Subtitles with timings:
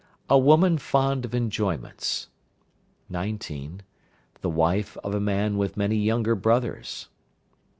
[0.31, 2.27] A woman fond of enjoyments.
[3.09, 3.83] 19.
[4.41, 7.07] The wife of a man with many younger brothers.